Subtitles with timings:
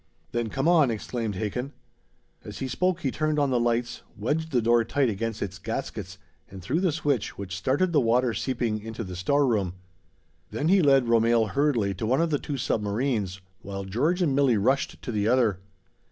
[0.31, 1.73] "Then come on!" exclaimed Hakin.
[2.43, 6.17] As he spoke he turned on the lights, wedged the door tight against its gaskets
[6.49, 9.75] and threw the switch which started the water seeping into the storeroom;
[10.49, 14.57] then he led Romehl hurriedly to one of the two submarines, while George and Milli
[14.59, 15.59] rushed to the other.